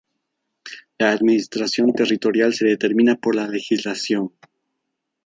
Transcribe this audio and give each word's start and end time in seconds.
La 0.97 1.11
administración 1.11 1.93
territorial 1.93 2.55
se 2.55 2.65
determina 2.65 3.17
por 3.17 3.35
la 3.35 3.47
legislación. 3.47 4.33